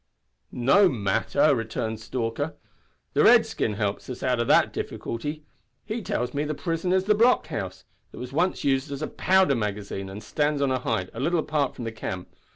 [0.51, 2.55] "No matter," returned Stalker.
[3.13, 5.45] "The redskin helps us out o' that difficulty.
[5.85, 9.53] He tells me the prison is a blockhouse, that was once used as a powder
[9.53, 12.35] magazine, and stands on a height, a little apart from the camp.